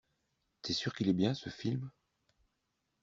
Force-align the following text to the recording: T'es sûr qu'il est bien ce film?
T'es 0.63 0.73
sûr 0.73 0.95
qu'il 0.95 1.09
est 1.09 1.13
bien 1.13 1.35
ce 1.35 1.49
film? 1.51 1.91